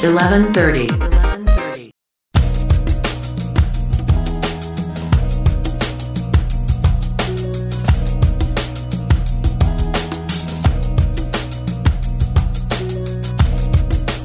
[0.00, 1.07] 1130.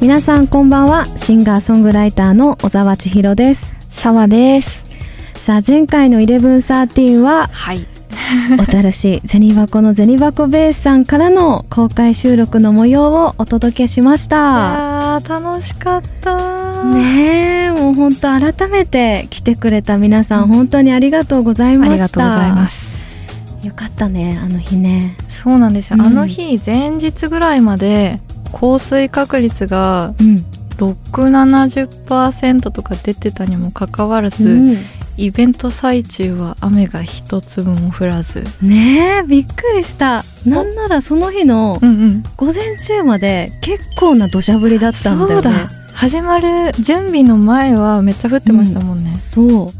[0.04, 1.06] 皆さんこんばんは。
[1.16, 3.74] シンガーソングライターの小沢千尋です。
[3.92, 4.84] 沢です。
[5.34, 7.88] さあ前回の1113ははい。
[8.60, 15.16] 小樽市銭箱の銭箱ベースさんからの公開収録の模様をお届けしました。
[15.16, 16.84] あー楽しかった。
[16.84, 21.94] ねえもう本当改めて来てくれた皆さん、本当にありがとうございました。
[21.94, 22.94] ありがとうございます。
[23.66, 25.16] よかったねあの日ね。
[25.30, 26.06] そうなんですよ、うん。
[26.06, 28.20] あの日前日ぐらいまで
[28.54, 30.46] 降水確率がうん、
[30.78, 34.84] 670%とか出てたにもかかわらず、うん。
[35.16, 38.44] イベント最中は雨が一粒も降らず。
[38.62, 40.24] ねえびっくりした。
[40.46, 40.64] な？
[40.64, 42.24] んならその日のうんうん。
[42.36, 45.36] 午前中まで結構な土砂降りだったんだよね。
[45.36, 45.70] そうだ。
[45.94, 49.72] 始まる準備の前はめっちゃ降ってましたもんね、そ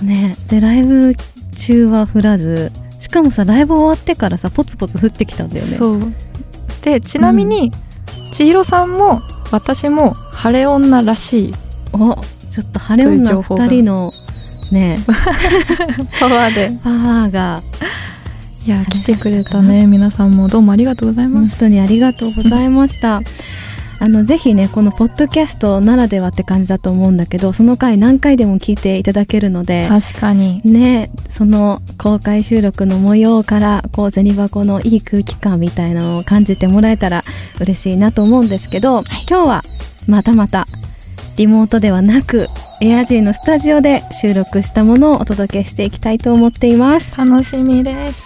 [0.00, 0.04] う。
[0.04, 1.16] ねでライブ
[1.58, 5.76] 中は降らずしかもさライブ終わってからさポツポツ降ってきたんだよね。
[5.76, 6.12] そう
[6.86, 7.72] でちなみに、
[8.30, 9.20] 千尋さんも
[9.50, 11.54] 私も晴れ女らしい。
[11.92, 12.14] お
[12.52, 13.66] ちょっと晴れ女という情報が。
[13.66, 14.12] 2人の
[14.70, 14.96] ね。
[16.20, 16.70] パワーで。
[16.80, 17.60] パワーが。
[18.64, 19.86] いや来てくれたね。
[19.88, 21.48] 皆さんもどうもありがとうございます。
[21.48, 23.20] 本当にありがとうございました。
[23.98, 30.60] あのぜひねこのポッドキャストならではって感じだと思うんだけどその回何回でも聞いていただけるので確かに。
[30.64, 37.22] ねその公開収録の模様からこう銭箱のいい空気感みたいなのを感じてもらえたら
[37.60, 39.62] 嬉しいなと思うんですけど、今日は
[40.06, 40.66] またまた
[41.36, 42.48] リモートではなく
[42.80, 47.16] エアジーのスタジオで収録したものをお届けしていきたいと思っています。
[47.16, 48.22] 楽しみです。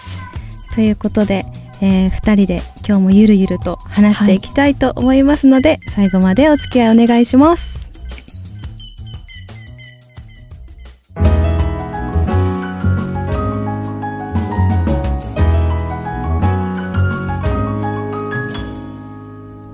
[0.73, 1.45] ということで、
[1.81, 7.89] え2人で今日もゆるゆると話していきたいと思いますので、最後までお付き合いお願いします。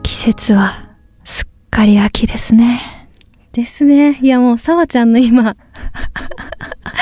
[0.03, 0.89] 季節は
[1.23, 2.97] すっかり秋ですね
[3.57, 4.19] ですね。
[4.21, 5.55] いやもう、さわちゃんの今、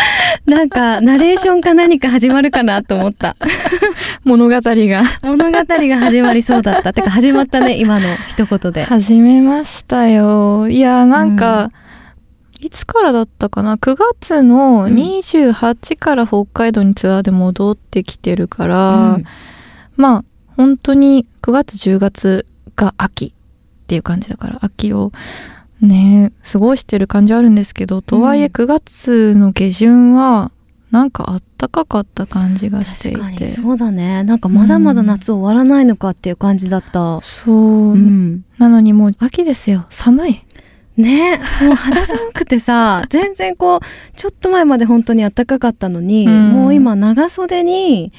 [0.46, 3.36] なんか、ナレーションか何か始まるかなと思った。
[4.24, 6.94] 物語が 物語が始まりそうだった。
[6.94, 8.84] てか、始まったね、今の一言で。
[8.84, 11.72] 始めましたよいやなんか、
[12.60, 19.26] いつからだったかな？9月の28から北海道にツアーで戻ってきてるから、うん
[19.98, 20.24] まあ
[20.58, 22.46] 本当に9月10月
[22.76, 23.32] が秋っ
[23.88, 25.12] ていう感じだから秋を
[25.82, 28.52] ね過ごしてる感じあるんですけどとはいえうん。
[28.52, 30.52] 9月の下旬は
[30.92, 34.24] なんかあったかかった感じがしてい確かにてそうだね。
[34.24, 37.20] なんかまだまだ夏終わらないのかっていう感じだった。
[37.22, 38.46] そう、うん。
[38.58, 39.88] なのにもう秋ですよ。
[39.90, 40.42] 寒い。
[40.96, 43.80] ねもう肌寒くてさ 全然こう
[44.16, 46.52] ちょっと前まで本当に暖かかったのに、うん。
[46.52, 48.12] もう今長袖に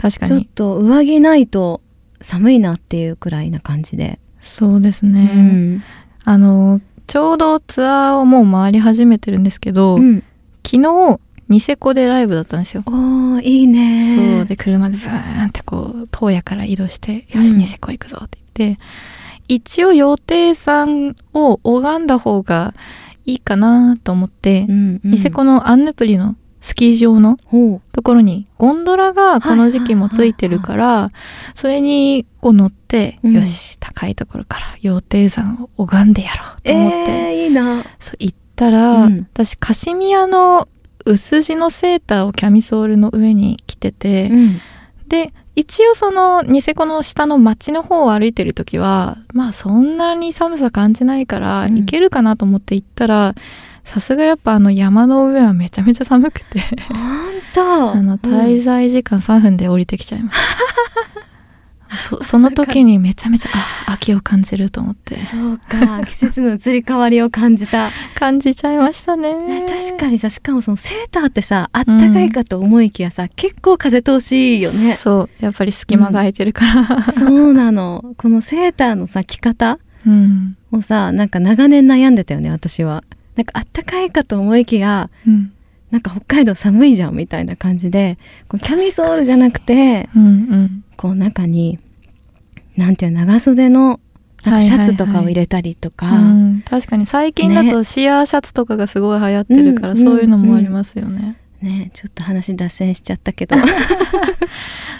[0.00, 1.82] ちょっ確かにと上着ないと
[2.22, 5.82] 寒いなっていうくらいな感じで、そうですうね、ん。
[6.24, 6.80] あの
[7.12, 10.24] ちょうどツアーをもう回り始めてるんですけど、うん、
[10.66, 12.84] 昨日ニセコでライブだったんですよ。
[12.86, 14.38] おーいいね。
[14.38, 17.58] そうで車でブーンってこう東野から移動して「よしうん。
[17.58, 18.82] ニセコ行くぞ」って言って、
[19.46, 22.72] 一応予定さんを拝んだ方が
[23.26, 25.10] いいかなと思って、うんうん。
[25.10, 27.38] ニセコのアンヌプリのスキー場の
[27.90, 31.10] ところにゴンドラがこの時期もついてるから、
[31.54, 33.32] それにこう乗って、うん。
[33.34, 37.84] よし高いところから羊蹄山を拝んでやろうと思って、えー、いいな。
[37.98, 39.28] そう行ったら、うん。
[39.32, 40.68] 私カシミヤの
[41.04, 44.60] 薄地のセーターをキャミソールの上に着てて、うん。
[45.08, 51.74] で一応そのニセコの下の町の方を歩いてる時はまあそんなに寒さ感じないからうん。
[51.74, 53.34] 行けるかなと思って行ったら、
[53.84, 56.60] さすがやっぱあの山の上はめちゃめちゃ寒くて。
[56.88, 56.96] ほん
[57.52, 60.38] とあの滞在時間3分で降りてきちゃいまし
[61.90, 63.50] た、 そその時にめちゃめちゃ
[63.86, 65.16] あ秋を感じると思って。
[65.16, 66.04] そうか。
[66.06, 69.34] 季節の移り変わりを感じた、 感じちゃいましたね。
[69.34, 74.96] ね、確かにさしかもそのセーターってさあったかいかと思いきやさ、結構風通しいいよね。
[74.96, 75.44] そう。
[75.44, 77.12] やっぱり隙間が空いてるから。
[77.12, 78.14] そうなの。
[78.16, 83.04] このセーターのさ着方うん、をさなんか長年悩んでたよね私は
[83.36, 85.52] なんかあったかいかと思いきやうん。
[85.90, 88.16] なんか北海道寒いじゃんみたいな感じで
[88.48, 90.84] こうキャミソールじゃなくてうんうん。
[90.96, 91.78] こう中に
[92.76, 94.00] なんていうの長袖の
[94.44, 96.64] なんかシャツとかを入れたりとか、うん。
[96.68, 101.38] 確かに最近だとシアーシャツとかがすごい流行ってるから、ねそういうのもありますよね。
[101.62, 103.56] ねちょっと話脱線しちゃったけど。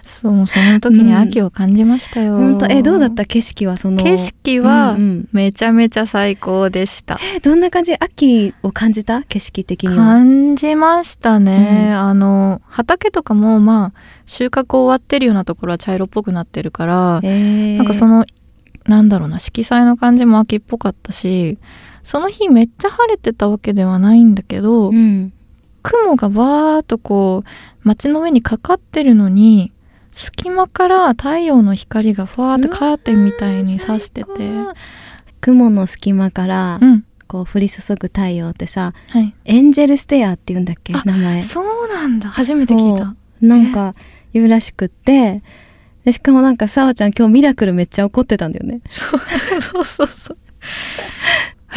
[0.05, 2.37] そうその時に秋を感じましたよ。
[2.37, 3.25] 本当えどうだった？
[3.25, 4.03] 景色はその。
[4.03, 5.29] 景色はうんうん。
[5.33, 7.19] めちゃめちゃ最高でした。
[7.37, 7.95] えどんな感じ？
[7.95, 9.23] 秋を感じた？
[9.23, 9.97] 景色的には。
[9.97, 11.95] 感じましたね、うん。
[11.99, 13.93] あの畑とかもまあ
[14.27, 17.77] 収穫終わってるようなところは茶色っぽくなってるから、えー。
[17.77, 18.25] なんかその
[18.87, 21.59] なんだろうな色彩の感じも秋っぽかったし
[22.03, 25.33] その日めっちゃ晴れてたわけではないんだけど、うん
[25.83, 27.49] 雲がバーっとこう
[27.83, 29.73] 街の上にかかってるのに
[30.13, 34.29] 隙間から太陽の光がふわーってカーテンみたいに差してて。
[35.41, 37.05] 雲の隙間からうん。
[37.27, 39.35] こう降り注ぐ太陽ってさはい。
[39.45, 41.43] エンジェルステアって言うんだっけあ名前。
[41.43, 42.29] そうなんだ。
[42.29, 43.17] 初めて聞いた。
[43.41, 43.95] なんか
[44.33, 45.43] 言うらしくって
[46.05, 48.83] でしかもなんかさわちゃん今日ミラクルめっちゃ怒ってたんだよね。
[49.61, 50.39] そうそうそう。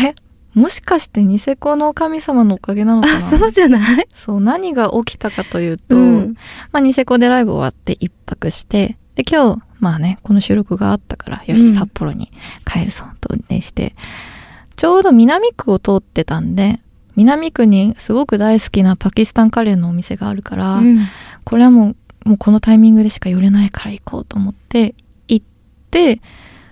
[0.03, 0.13] え？
[0.55, 3.17] もしかしてニセコの神様のおかげなのかな？
[3.17, 4.07] あそうじゃない？
[4.15, 6.35] そう何が起きたかというと、うん。
[6.71, 11.73] まあ、ニセコでライブ終わって一泊してで今日まあねこの収録があったからよしうん。
[11.75, 12.31] 札幌に
[12.65, 13.95] 帰るぞと運転して、
[14.77, 16.79] ちょうど南区を通ってたんで
[17.17, 20.99] 南区にすごく大好きなパキスタンカレーのお店があるから、うん。
[21.43, 21.95] これはもう
[22.29, 24.95] もうこのタイミングでしか寄れないから行こうと思って
[25.27, 25.45] 行っ
[25.91, 26.21] て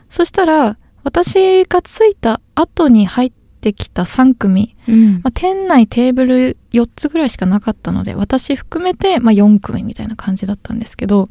[0.09, 5.13] そしたら私が着いた後に入ってきた3組、うん。
[5.23, 11.29] まあ、店内テーブル4つぐらいしかなかったので私含めて、まあ、4組みたいな感じだったんですけど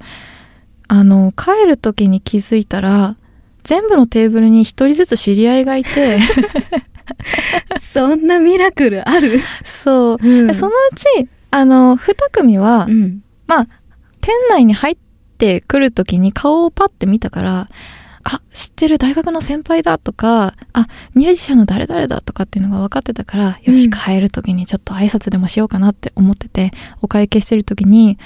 [0.89, 3.17] あの帰る時に気づいたら
[3.65, 6.19] 全部のテーブルに1人ずつ知り合いがいて。
[7.81, 10.47] そんなミラクルある、そう、うん。
[10.47, 13.23] でそのうちあの2組は、うん。
[13.47, 13.69] まあ、
[14.23, 14.97] 店内に入っ
[15.37, 17.69] てくるときに顔をパッて見たから、
[18.25, 26.71] あ、知ってる大学の先輩だとか、あ、ミュージシャンの誰々だとかっていうのが分かってたから、よし、うん帰るときにちょっと挨拶でもしようかなって思ってて、
[27.01, 28.19] お会計してるときに、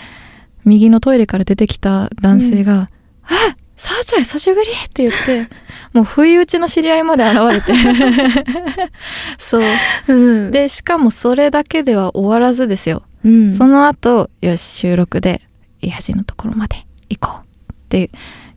[0.65, 2.91] 右のトイレから出てきた男性が、
[3.25, 5.49] あさあちゃん久しぶりって言って、
[5.93, 7.73] もう不意打ちの知り合いまで現れて。
[9.39, 9.63] そう。
[10.09, 13.03] うんで、しかもそれだけでは終わらずですよ。
[13.25, 15.43] うんその後、よし、収録で、
[15.83, 18.11] イヤジのところまで行こうって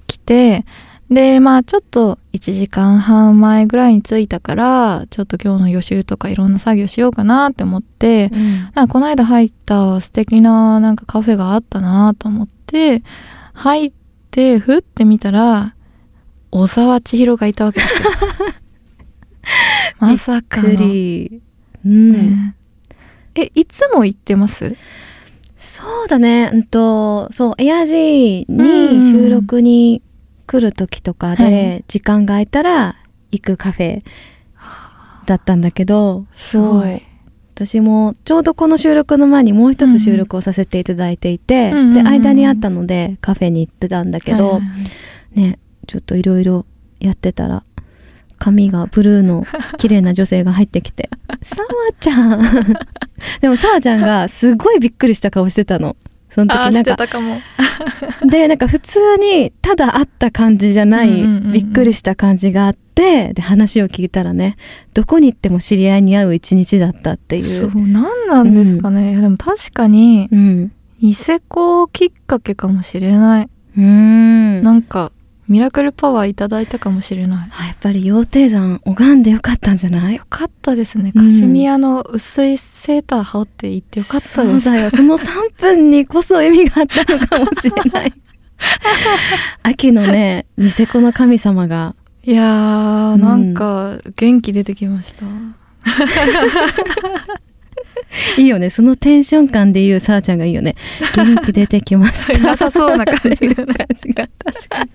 [0.08, 0.66] 来て、
[1.10, 8.70] で、まあちょっと1時間半前ぐらいに着いたから、ちょっと今日の予習とかいろんな作業しようかなって思って、うん。
[8.76, 13.02] あこの間入った素敵ななんかカフェがあったなと思って、
[13.54, 13.94] 入っ
[14.30, 15.74] て、ふって見たら、
[16.52, 18.10] 小沢千尋がいたわけですよ。
[20.00, 20.70] まさかの。
[21.86, 22.56] うん、ね。
[23.36, 24.76] え、いつも行ってます？
[25.56, 26.50] そうだね。
[26.54, 30.02] うんとそうエアジーうんに収録に
[30.50, 32.96] 来る時とかはで時間が空いたら
[33.32, 34.04] 行くカフェ
[35.28, 37.04] だったんだけどすごい。
[37.54, 44.68] 私もちょうどこの収録の前にもう一つ収録をさせていただいていて、うんで間にあったのでカフェに行ってたんだけど、はいはいは
[45.36, 45.40] い。
[45.40, 46.66] ねちょっといろいろ
[47.00, 47.64] やってたら
[48.40, 49.46] 髪がブルーの
[49.78, 51.10] 綺麗な女性が入ってきて
[51.44, 51.68] 「さわ
[52.00, 52.42] ちゃん」
[53.42, 55.96] でもさわちゃんがすごいびっくりした顔してたの
[56.32, 57.42] その時なんかたかも。
[58.30, 64.56] でなんか普通にただ会った感じじゃない、うんうんうんうんびっくりした感じがあってで話を聞いたらね
[64.94, 69.12] どこに行っても知り合いに会う一日だったっていそうう、何なんですかね。
[69.12, 70.72] いやでも確かに、うん
[71.02, 73.50] ニセコきっかけかもしれない。
[73.78, 75.14] うーんなんか、
[75.50, 77.50] ミラクルパワーいただいたかもしれない。
[77.52, 80.16] あやっぱり羊蹄山拝んでよかったんじゃない？
[80.16, 81.12] よかったですね。
[81.16, 84.62] うんカシミヤの薄いセーター羽織って行ってよかったです。
[84.62, 88.14] そうだよその3分にこそ意味があったのかもしれない
[89.64, 95.26] 秋のねニセコの神様がいやー、うんなんか、元気出てきました。
[98.38, 98.70] いいよね。
[98.70, 100.76] そのテンション感で言うさあちゃんがいいよね。
[101.16, 102.40] 元気出てきました。
[102.40, 104.90] なさそうな感じが感じが確かに。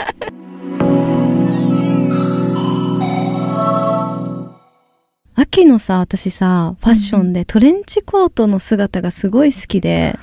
[5.36, 10.16] 秋のさ私さファッションでトレンチコートの姿がすごい好きで、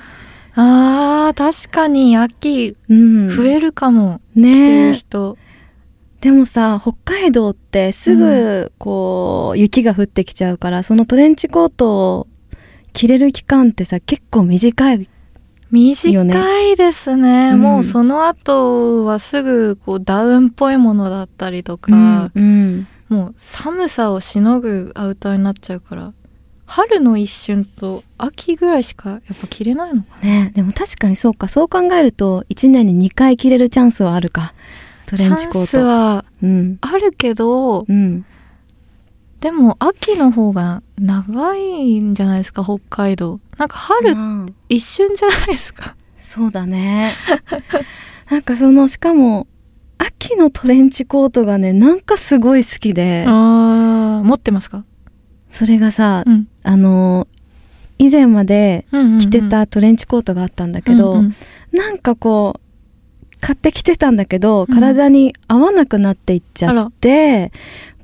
[0.54, 2.16] あー、確かに。
[2.16, 4.20] 秋、うん、増えるかも。
[4.34, 4.94] ね。
[4.94, 5.36] 人。
[6.20, 12.26] でもさ北海道ってすぐこう、雪が降ってきちゃうからそのトレンチコートを
[12.92, 15.08] 着れる期間ってさ結構短い
[15.70, 17.52] 短いですね。
[17.54, 17.62] うん。
[17.62, 22.86] もうその後はすぐこうダウンっぽいものだったりとか、うんうん。
[23.08, 26.12] もう寒さをしのぐアウターになっちゃうから、
[26.66, 31.48] 春の一瞬と秋ぐらいしかやっぱ着れないのかねでも確かにそうか。
[31.48, 34.52] そう考えると1年に2回着れるチャンスはあるか。
[35.06, 36.78] トレンチコチャンスートはうん。
[36.82, 38.26] あるけどうん
[39.42, 43.40] でも秋の方が長いんじゃないですか北海道。
[43.58, 45.96] なんか春まあ一瞬じゃないですか。
[46.16, 47.16] そうだね。
[48.30, 49.48] なんかそのしかも
[49.98, 53.24] 秋のトレンチコートがねなんかすごい好きで。
[53.26, 54.84] あー持ってますか？
[55.50, 56.48] それがさ、うん。
[56.62, 57.26] あの
[57.98, 58.86] 以前まで
[59.20, 61.20] 着て着たトレンチコートがあったんだけど、
[61.72, 62.60] なんかこう
[63.40, 64.74] 買ってきてたんだけどうん。
[64.74, 67.50] 体に合わなくなっていっちゃって、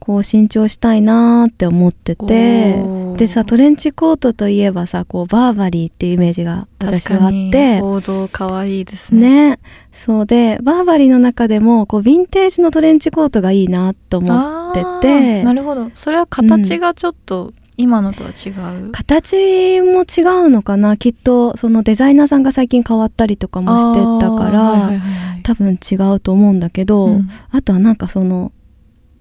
[0.09, 2.83] こう新調したいなーって思ってて
[3.19, 7.83] でさトレンチコートといえばさこうバーバリーっていうイメージが私はあって。
[7.83, 9.51] 王道可愛いですね。
[9.51, 9.61] ね。
[9.93, 15.91] そうでバーバリーの中でもこうヴィンテージのトレンチコートがいいなと思あってーてなるほど。
[15.93, 18.49] それは形がちょっと今のとは違
[18.87, 20.97] う、形も違うのかな。
[20.97, 25.43] きっとそのデザイナーさんが最近変わったりとかもしてたから、はいはいはい。
[25.43, 27.29] 多分違うと思うんだけど、うん。
[27.51, 28.53] あとはなんかその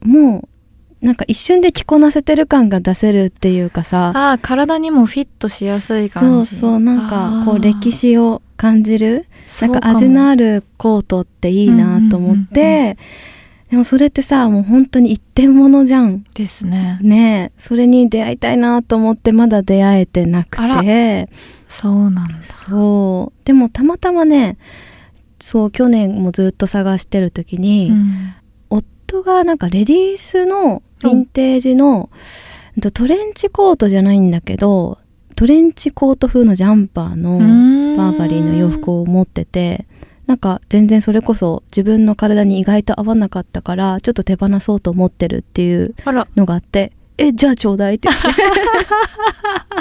[0.02, 0.57] もう
[1.02, 4.12] なんか一瞬で着こなせてる感が出せるっていうかさ。
[4.16, 6.48] あー体にもフィットしやすい感じ。
[6.48, 9.26] そうそうなんかこう歴史史を感じる
[9.62, 12.98] なんか味のあるコートっていいなと思って、うんうんうん
[13.70, 16.24] でもそれってさもう本当に一点物じゃん。
[16.34, 17.00] ですね。
[17.02, 17.62] ねえ。
[17.62, 21.30] それに出会いたいなと思ってまだ出会えてなくて。
[21.68, 22.42] そうなんだ。
[22.44, 23.46] そう。
[23.46, 24.58] でもたまたまね
[25.42, 28.34] そう去年もずっと探してる時に、うん。
[28.70, 32.10] 夫がなんかレディースのヴィンテージの、
[32.76, 35.00] うんとトレンチコートじゃないんだけど
[35.36, 37.40] トレンチコート風のジャンパーの
[37.98, 39.88] バーバリーの洋服を持ってて
[40.28, 45.96] なんか全然それこそ自分の体に意外と合わなかったからちょっと手放そうと思ってるっていう
[46.36, 48.22] のがあって「えじゃあちょうだい」って言っ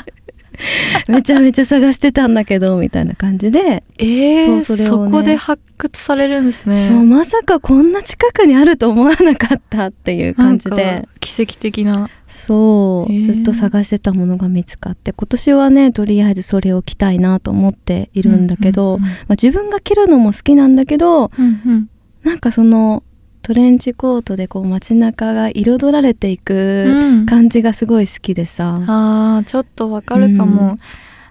[0.04, 0.12] て
[1.08, 5.10] めちゃめちゃ探してたんだけどみたいな感じで、えー、そうそそれをね。
[5.10, 6.86] こで発掘されるんですね。
[6.88, 12.08] そうまさかこんな近くにあると思わなかったっていう感じなで奇跡的な。
[12.26, 13.24] そう、へー。
[13.24, 19.08] ずっと探してたものが見つかって今年はねとりあえずそれを着たいなと思っているんだけど、うんうん。
[19.08, 21.88] まあ、自分が着るのも好きなんだけどうんうん。
[22.24, 23.02] なんかその
[23.46, 26.52] トレンチコートでこう街中が彩られていく
[26.88, 27.26] うん。
[27.26, 30.78] 感じがすごい好きでさ、あーちょっとわかるかも、うん。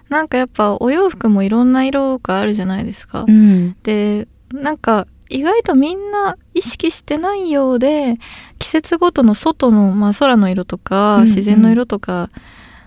[0.08, 3.76] なんかやっぱお洋服もいろんな色があるじゃないですか、うん。
[3.82, 8.16] でなんか意外とみんな意識してないようで
[8.58, 11.26] 季節ごとの外の、まあ、空の色とかうんうん。
[11.26, 12.30] 自然の色とか、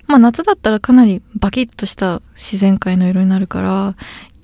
[0.07, 3.95] まあ夏だったらかなりバキッとした自然界の色になるから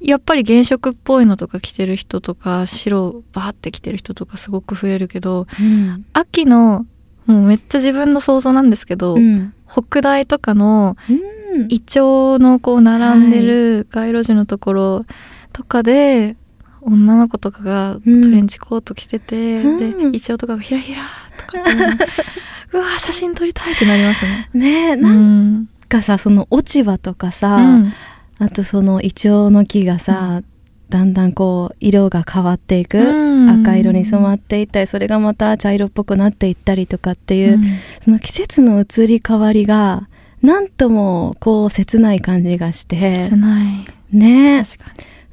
[0.06, 6.06] やっぱり原色っぽいのとか着てる人とか白バーって着てる人とかすごく増えるけどうん。
[6.14, 6.86] 秋の
[7.26, 9.54] もうめっちゃ自分の想像なんですけど、うん。
[9.68, 11.14] 北大とかのう
[11.58, 11.68] ん。
[11.70, 15.06] イチョウのこう並んでる街路樹のところ
[15.54, 16.36] とかで、
[16.82, 18.32] 女の子とかがトうん。
[18.32, 20.12] レンチコート着てて、うん。
[20.12, 21.02] でイチョウとかがひらひら
[21.48, 21.82] とかで
[22.74, 24.50] うわー写真撮りたいってなりますね。
[24.54, 27.94] ねなんんかさその落ち葉とかさ、うん
[28.38, 30.42] あとそのイチョウの木がさ、
[30.89, 33.62] だんだんこう色が変わっていく、うん。
[33.62, 37.63] 赤色に染まっていったりそれがまた茶色っぽくなっていったりとかっていう、うん。
[38.01, 40.08] その季節の移り変わりが
[40.42, 42.96] なんともこう切ない感じがして。
[42.96, 43.86] 切ない。
[44.12, 44.63] ね。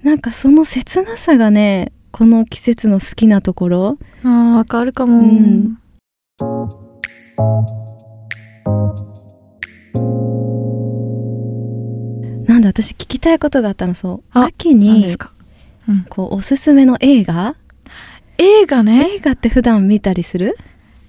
[0.02, 3.98] なんかその切なさがねこの季節の好きなところ。
[4.24, 5.78] あーわかるかも、うん
[12.62, 14.22] なんで私聞きたいことがあったのそう。
[14.32, 15.16] あ秋に
[15.88, 17.56] うん、こうおすすめの映画？
[18.38, 19.08] 映画ね。
[19.16, 20.56] 映画って普段見たりする？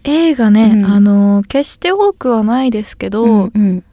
[0.04, 0.86] 映画ね、うん。
[0.86, 3.84] あの決して多くはないですけど、うんうん。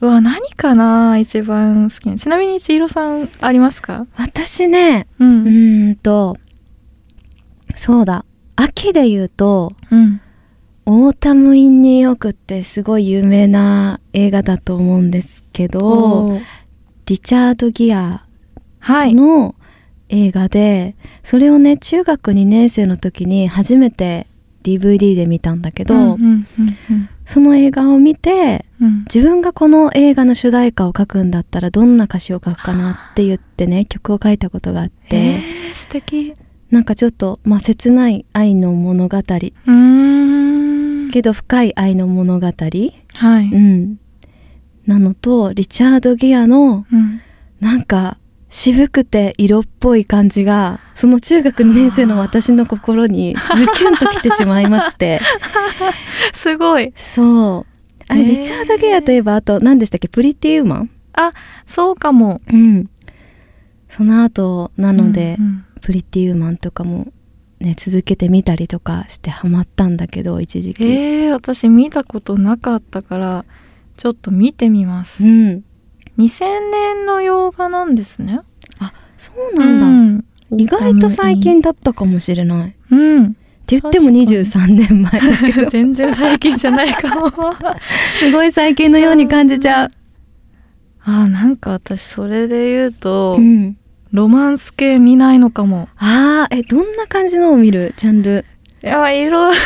[0.00, 2.16] うわ何かな一番好きな。
[2.16, 4.06] ちなみに千尋さんありますか？
[4.16, 6.36] 私ねうんと
[7.76, 8.24] そうだ。
[8.56, 10.20] 秋で言うとうん
[10.84, 16.40] 「オータム・イン・ニューヨーク」ってすごい有名な映画だと思うんですけど
[17.06, 18.24] リチャード・ギア
[18.78, 19.14] はい。
[19.14, 19.54] の
[20.08, 24.26] 映画でそれをね中学2年生の時に初めて
[24.64, 29.04] DVD で見たんだけど、うんうんうんその映画を見てうん。
[29.12, 36.34] 自分がこの映画の主題歌を書くんだったらどんな歌詞を書くかなって言ってね曲を書いたことがあって、えー、素敵。
[36.70, 39.22] なんかちょっと、まあ、切ない愛の物語。
[41.12, 42.52] けど深い愛の物語、は
[43.40, 43.99] い、うん、
[44.90, 47.20] なのとリチャード・ギアのうん。
[47.60, 48.18] なんか
[48.48, 55.20] 渋くて色っぽい感じがその中学2年生の私の心にズキュンときてしまいまして。
[56.34, 56.92] すごい。
[56.96, 57.66] そう。
[58.08, 58.28] あれ、へー。
[58.28, 60.08] リチャード・ギアといえばあと何でしたっけ？
[60.08, 60.90] プリティ・ウーマン？
[61.66, 62.40] そうかも。
[62.50, 62.90] うん。
[63.88, 67.10] その後なので、うんプリティ・ウーマンとかも
[67.58, 73.44] ね続けてみたりとかしてハマったんだけど一時期、えー、私見たことなかったから
[74.00, 75.62] ちょっと見てみます、うん。
[76.16, 78.40] 2000年の洋画なんですね。
[79.18, 80.24] そうなんだ、うん。
[80.58, 82.70] 意外と最近だったかもしれない。
[82.70, 83.34] っうん。
[83.66, 84.26] て言っても確かに。
[84.26, 85.68] 23年前だけど。
[85.68, 87.30] 全然最近じゃないかも。
[88.20, 89.88] すごい最近のように感じちゃう、
[91.04, 93.76] あーなんか私それで言うと、うん、
[94.12, 95.90] ロマンス系見ないのかも。
[95.98, 97.92] あーえどんな感じのを見る？
[97.98, 98.46] ジャンル。
[98.82, 99.56] いやいろい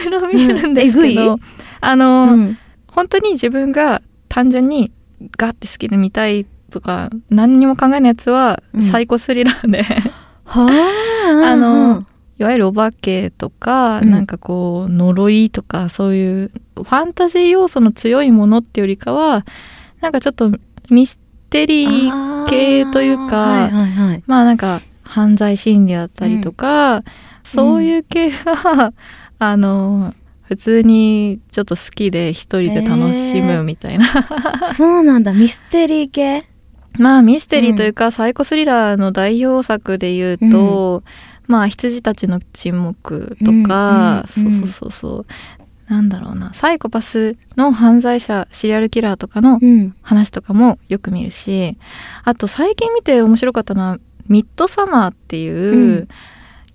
[0.00, 1.40] ろいろ見るんですけど、うん。
[1.82, 2.58] あの、うん
[2.94, 4.92] 本当に自分が単純に
[5.36, 8.82] ガッて好きで見たいとか何にも考えないやつはうん。
[8.82, 9.82] サイコスリラーで、
[10.44, 10.68] は
[11.34, 11.46] あ。
[11.52, 12.06] あの
[12.38, 14.10] いわゆるお化けとか、うん。
[14.10, 19.44] なんかこう呪いとかそういうファンタジー要素の強いものってよりかは
[20.00, 20.50] なんかちょっと
[20.90, 21.18] ミス
[21.50, 24.22] テリー系というかはいはいはい。
[24.26, 27.04] まあなんか犯罪心理だったりとか、
[27.42, 28.94] そういう系は、
[29.38, 35.32] あの普通にちょっと好きで一人で楽しむみたいな、そうなんだ。
[35.32, 36.46] ミステリー系？
[36.98, 41.02] まあミステリーというか、サイコスリラーの代表作で言うと、
[41.46, 44.60] まあ羊たちの沈黙とか、うんうんうん。
[44.62, 45.26] そうそうそうそ
[45.88, 45.92] う。
[45.92, 46.52] なんだろうな。
[46.54, 49.94] サイコパスの犯罪者シリアルキラーとかのうん。
[50.02, 51.76] 話とかもよく見るし
[52.24, 56.08] あと最近見て面白かったのは「ミッドサマー」っていう、うん。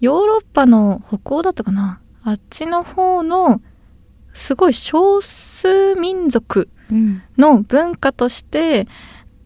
[0.01, 1.99] ヨーロッパの北欧だったかな？
[2.27, 3.61] あっちの方の
[4.33, 7.21] すごい少数民族うん。
[7.37, 8.85] の文化として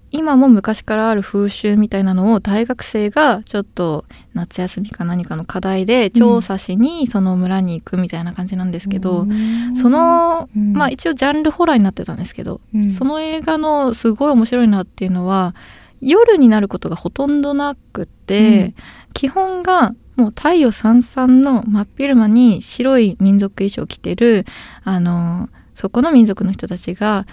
[0.09, 9.75] 今も昔からある風習みたいなのを大学生がちょっと夏休みか何かの課題で調査しにその村に行くみたいな感じなんですけど、うん。
[9.77, 10.73] そのうん。
[10.73, 12.89] まあ一応ジャンルホラーになってたんですけど、うん。
[12.89, 15.53] その映画のすごい面白いなっていうのは
[16.01, 18.75] 夜になることがほとんどなくて、うん。
[19.13, 24.45] 基本がもう太陽さんさんの真っ昼間に白い民族衣装を着てる
[24.83, 27.25] あのそこの民族の人たちが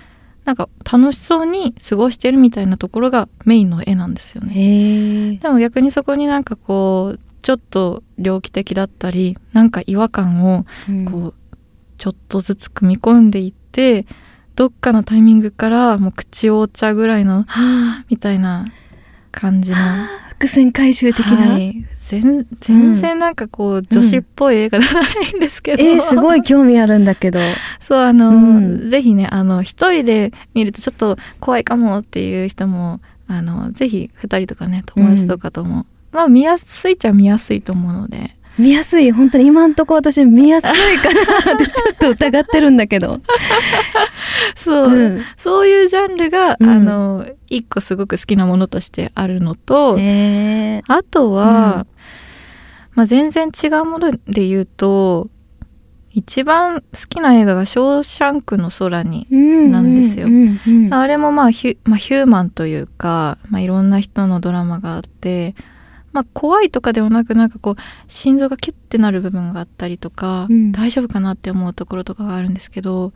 [0.47, 5.38] なんか楽しそうに過ごしてるみたいなところがメインの絵なんですよね。
[5.42, 10.64] でも逆にそこになんかこうちょっと猟奇的だったりなんか違和感を
[11.11, 11.35] こう
[11.98, 14.07] ちょっとずつ組み込んでいって
[14.57, 18.64] どっかのタイミングからもう口をお茶ぐらいのはみたいな
[19.31, 20.09] 感じの、あ。
[20.38, 27.38] 伏線回収的な、はい、全全然なんかこう、女子っぽい映画じゃないんですけど、えー、すごい興味あるんだけど。
[27.81, 28.88] そうあの、うん。
[28.88, 39.12] ぜひねあの一人で見るとちょっと怖いかもっていう人もあのぜひ二人とかね友達とかとも、まあ見やすいっちゃ見やすいと思うので見やすい。
[39.12, 43.21] 本当に今んとこ私見やすいかなって ちょっと疑ってるんだけど、
[44.57, 46.68] そう、うん、そういうジャンルが、うん。
[46.68, 51.87] あの一個すごく好きなものとしてあるのと、へえあとは、うん。
[52.94, 55.31] まあ、全然違うもので言うと
[56.11, 59.29] 一番好きな映画が「ショーシャンクの空に」
[59.71, 60.27] なんですよ。
[60.90, 65.55] あれもまあヒュ,、まあ、ヒューマンというか、まあ、いろんな人のドラマがあって、
[66.18, 67.76] まあ、怖いとかではなくなんかこう
[68.09, 70.72] 心臓がキュッてなる部分があったりとか、うん。
[70.72, 73.12] 大丈夫かなって思うところとかがあるんですけど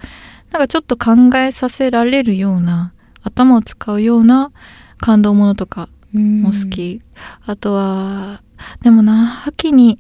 [0.53, 2.93] なんかちょっと考えさせられるような
[3.25, 4.53] 頭を使うような
[4.99, 7.03] 感動ものとかも好き、
[7.45, 8.43] あとは
[8.83, 9.99] でもな秋に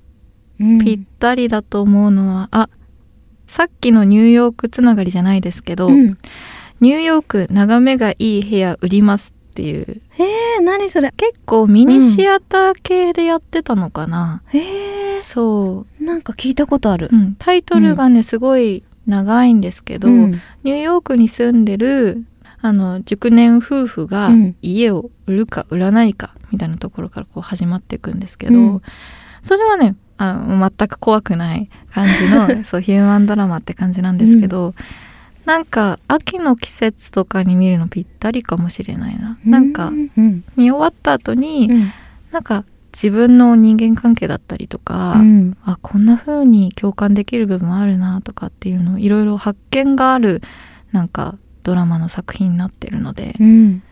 [0.60, 0.84] うん。
[0.84, 2.68] ぴったりだと思うのは、あ
[3.48, 6.18] さっきのニューヨークつながりじゃないですけど、うん。
[6.80, 10.00] ニューヨーク眺めがいい部屋売りますっていう。
[10.12, 10.24] へ
[10.56, 11.12] え何それ？
[11.14, 17.10] 結構ミニシアター系でやってたのかな、へえそなんか聞いたことある。
[17.12, 20.30] う、うん、タイトルがね、すごい長いんですけど、うん。
[20.62, 22.24] ニューヨークに住んでる
[22.62, 24.56] あの熟年夫婦がうん。
[24.62, 28.82] 家を売るか売らないかみたいなところからこう始まっていくんですけど、うん。
[29.42, 34.74] それはねあの全く怖くない感じの そうヒューマンドラマって感じなんですけど、
[35.44, 39.38] なんか秋の季節とかに見るのぴったりかもしれないな。
[39.44, 40.10] なんかうん。
[40.16, 41.92] うん見終わった後に、うん。
[42.30, 45.56] なんか自分の人間関係だったりとか、うん。
[45.64, 50.42] あこんな風に共感できる部分あるなとかっていうのをいろいろ発見がある
[50.92, 53.82] なんかドラマの作品になってるので、うん。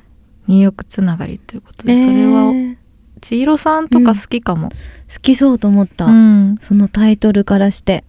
[0.47, 2.77] ニューヨークつながりということで、それはえー。
[3.21, 4.71] 千尋さんとか好きかも。
[5.13, 6.59] 好きそうと思った、うん。
[6.61, 8.05] そのタイトルからして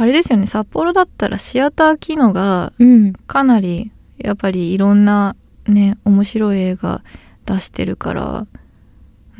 [0.00, 0.46] あれですよね。
[0.46, 3.12] 札幌だったらシアター機能がうん。
[3.26, 5.34] かなりやっぱりいろんな
[5.66, 7.02] ね面白い映画
[7.46, 8.46] 出してるから。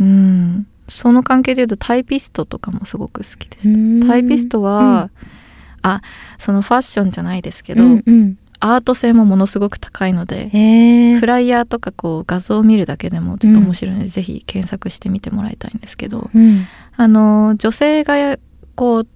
[0.00, 0.66] うん。
[0.88, 5.10] その関係でいうとタイピストとかもすごく好きです、タイピストは、
[5.82, 6.00] あ
[6.38, 8.38] そのファッションじゃないですけど、うんうん。
[8.58, 10.48] アート性もものすごく高いので、
[11.20, 16.64] フライヤーとかこう画像を見るだけでもちょっと面白いので、ぜひ検索してみてもらいたいんですけどうん。
[16.96, 18.38] あの女性が
[18.74, 19.06] こう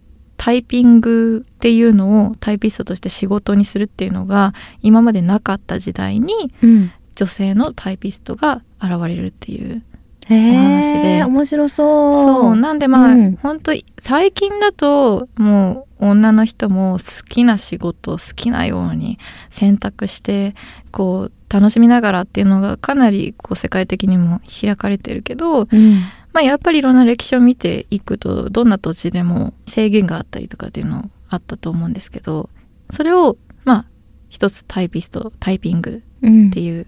[0.45, 6.91] タイピングっていうのをタイピストとして仕事にするっていうのが今までなかった時代にうん。
[7.15, 9.83] 女性のタイピストが現れるっていう
[10.31, 11.23] お話で。
[11.23, 12.25] 面白そう。
[12.25, 12.57] そう。
[12.57, 13.37] なんでまあ、うん。
[13.37, 19.19] 本当最近だともう女の人も好きな仕事を好きなように
[19.51, 20.55] 選択して
[20.91, 32.49] こう楽しみながらっていうのがかなりこう世界的にも開かれてるけど、うんまあ、やっぱりいろんな歴史を見ていくとどんな土地でも制限があったりとかっていうのあったと思うんですけど
[32.91, 33.85] それをまあ
[34.29, 36.49] 一つタイピストタイピングうん。
[36.49, 36.87] っていう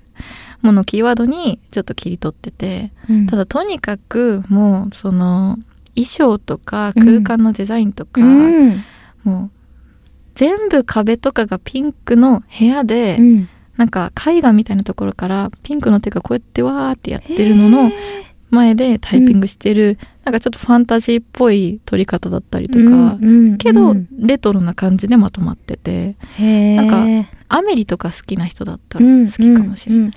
[0.62, 3.26] ものをキーワードにちょっと切り取っててうん。
[3.26, 5.58] ただとにかくもうその
[5.94, 8.84] 衣装とか空間のデザインとか、うん。
[9.22, 9.50] もう
[10.34, 13.48] 全部壁とかがピンクの部屋で、うん。
[13.76, 17.90] なんか絵画みたいなところからピンクの手がこうやってわーってやってるのの
[18.54, 30.00] 前でタイピングしてる、なんかちょっとファンタジーっぽい撮り方だったりとか、うんうんけど、うんレトロな感じでまとまっててなんアメリとか好きな人だったらうん好きかもしれない。
[30.00, 30.12] うんうん。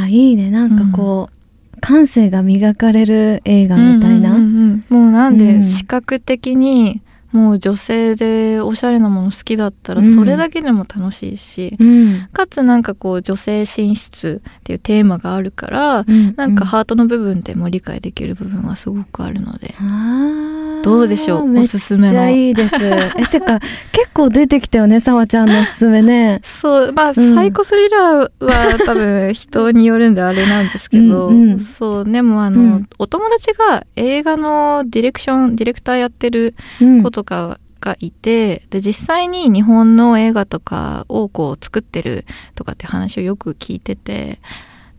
[0.00, 0.50] ああいいね。
[0.50, 5.00] なんかこう、感性が磨かれる映画みたいな、うんうんうん。
[5.02, 5.62] もうなんでうん。
[5.62, 7.02] 視覚的に
[7.34, 10.14] もう女性でおしゃれなもの好きだったらうん。
[10.14, 12.28] それだけでも楽しいし、うん。
[12.32, 16.04] かつなんかこう女性進出っていうテーマがあるから、
[16.36, 21.46] なんかハートの部分でも理解できる部分はすごくあるので、あーどうでしょう？
[21.46, 22.30] めおすすめめっちゃの。
[22.30, 22.76] いいです。
[22.76, 23.58] えてか
[23.92, 26.40] 結構出てきたよね さわちゃんのおすすめね。
[26.44, 27.34] そうまあ、うん。
[27.34, 31.58] サイコスリラーは多分人によるんであれなんですけどうんうん。
[31.58, 32.88] そうでもあの、うん。
[32.98, 44.38] お友達が映画のディレクションディレクターやってるうん子とかがいて、で実際に日本の映画とかをこう作ってるとかって話をよく聞いてて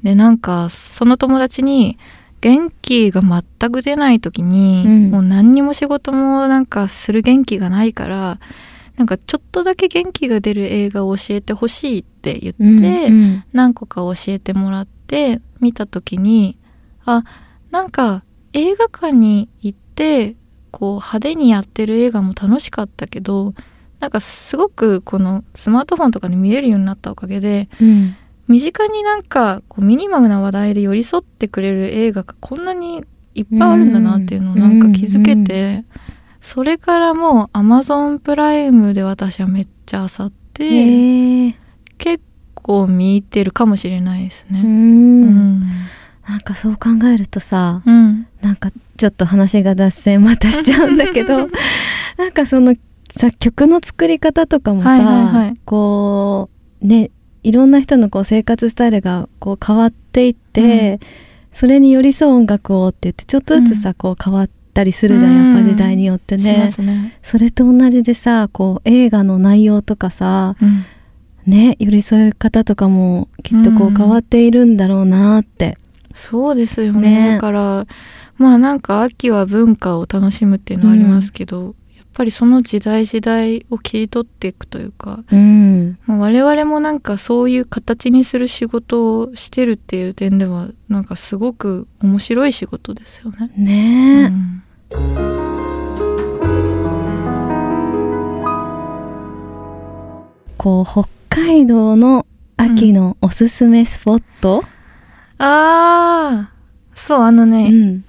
[0.04, 1.98] でなんかその友達に
[2.42, 5.12] 元気が全く出ない時に、うん。
[5.12, 8.40] もう何にも仕事もなんかする元気がないから
[8.98, 13.44] なんかちょっとだけ元気が出る映画を教えてほしいって言って、うんうん。
[13.52, 16.58] 何個か教えてもらって見た時に
[17.06, 17.24] あ
[17.72, 20.36] なんか映画館に行って
[20.72, 23.54] こう派手にやってる映画も楽しかったけど
[24.00, 28.16] なんかすごくこのスマートフォンとかで見れるようになったおかげでうん
[28.48, 33.04] 身近になんかこうミニマムな話題で寄り添ってくれる映画がこんなに
[33.34, 35.84] いっぱいあるんだなっていうのをなんか気づけて、
[36.42, 41.56] それからもう Amazon プライムで私はめっちゃ漁って、
[41.98, 44.62] 結構見てるかもしれないですうね。
[44.62, 45.60] ん。
[46.28, 48.28] なんかそう考えるとさうん。
[48.42, 51.50] なんかちょっと話が脱線またしちゃうんだけど
[52.18, 52.74] なんかその
[53.16, 55.58] さ曲の作り方とかもさ、はいはいはい。
[55.66, 56.50] こ
[56.82, 57.12] うね
[57.46, 61.00] いろんな人のこう生活スタイルがこう変わっていって、
[61.54, 66.68] それに寄り添う音楽をって言ってちょっとずつさ、こう変わったりするじゃんやっぱ時代によってね。
[66.70, 67.20] すね。
[67.22, 70.86] それと同じでさこう映画の内容とかさうん
[71.46, 75.78] ね寄り添い方とかもきっとこううん変わっているんだろうなって。
[76.16, 77.88] そうですよねねだから
[78.38, 81.76] まあなんか秋は文化を楽しむっていうのはありますけど、
[82.16, 86.00] ぱりその時代時代を切り取っていくというか、うん。
[86.06, 93.52] まあ、我々もなんかそういう形にする仕事をしてるっていう点ではなんかすごく面白い仕事ですよね。
[93.58, 94.64] ねえ、うん。
[100.58, 102.26] こう北海道の
[102.56, 104.64] 秋のおすすめスポット、
[105.38, 106.52] ああ
[106.94, 108.06] そうあのね、うん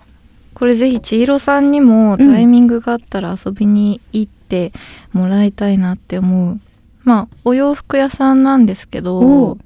[0.57, 4.73] これぜひ千尋さんにもタイミングがあったら遊びに行って
[5.13, 6.61] もらいたいなって思う、
[7.05, 9.59] まあお洋服屋さんなんですけおどう。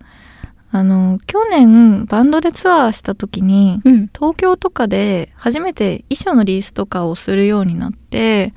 [0.73, 4.11] あの去年バンドでツアーした時にうん。
[4.13, 8.53] 東京とかで初めて衣装のリースとかをするようになって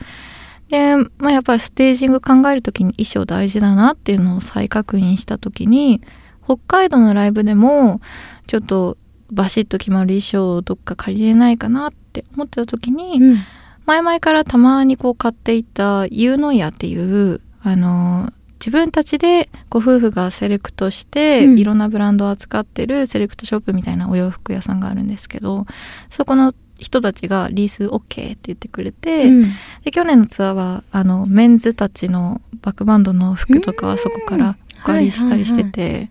[0.70, 6.02] で、まあ、やっぱりステージング考える時に衣装大事だなっていうのを再確認した時に
[6.44, 8.02] 北海道のライブでも
[8.48, 8.98] ちょっと
[9.32, 12.03] バシッと決まる衣装をどっか借りれないかなって
[12.36, 13.38] 思ってた時に、うん。
[13.86, 21.60] 前々からたまにこう買っていたユーノイヤっていうあの自分たちでご夫婦がセレクトして、うん。
[21.60, 25.66] いろんなブランドを扱ってるセレクトショップみたいなお洋服屋さんがあるんですけど
[26.10, 29.52] そこの人たちがリース OK って言ってくれて、うん。
[29.84, 36.10] で去年のツアーはあのメンズたちのバックバンドの服とかはそこからお借りしたりしてて、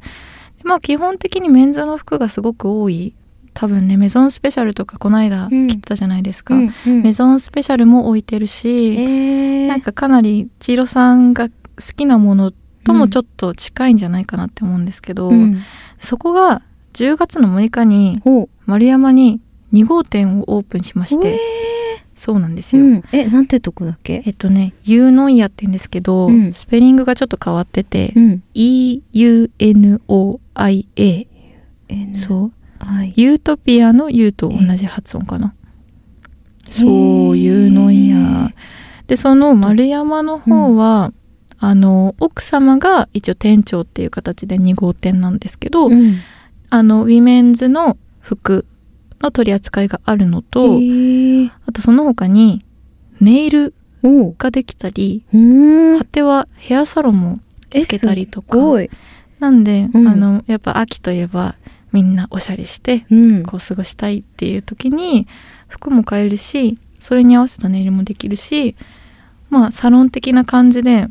[0.58, 3.14] でまあ基本的にメンズの服がすごく多い
[3.54, 5.68] 多分ねメゾンスペシャルとかこの間うん。
[5.68, 7.02] 来てたじゃないですか、うんうん。
[7.02, 9.66] メゾンスペシャルも置いてるし、えー。
[9.66, 11.54] なんかかなり千尋さんが好
[11.96, 12.52] きなもの
[12.84, 15.58] ともちょっと近いんじゃないかなって思うんですけど、うん。
[16.00, 16.62] そこが
[16.94, 18.22] 10月の6日に
[18.66, 19.40] 丸山に
[19.72, 21.38] 2号店をオープンしまして、え
[22.16, 24.22] そうなんですよ、うん、えなんてとこだっけ？
[24.26, 26.52] えっとねユーノイアって言うんですけど、うん。
[26.52, 28.42] スペリングがちょっと変わってて、うん。
[28.54, 30.08] EUNOIA
[31.88, 32.52] えそう
[32.84, 33.12] はい。
[33.16, 35.54] ユートピアの U と同じ発音かな、
[36.68, 38.52] へそうーユーノイア
[39.06, 41.12] でその丸山の方は、
[41.58, 46.16] あの奥様が一応店長っていう形で2号店なんですけど、うん。
[46.70, 48.64] あのウィメンズの服
[49.20, 51.50] の取り扱いがあるのと、へー。
[51.66, 52.64] あとその他に
[53.20, 53.74] ネイル
[54.38, 55.98] ができたりうーん。
[55.98, 57.40] 果てはヘアサロンも
[57.70, 58.56] つけたりとか。
[59.38, 60.08] なんで、うん。
[60.08, 61.54] あのやっぱ秋といえば
[61.92, 63.42] みんなおしゃれしてうん。
[63.42, 65.26] こう過ごしたいっていう時に
[65.68, 68.76] 服も買えるしそれに合わせたネイルもできるし
[69.50, 71.08] まあサロン的な感じで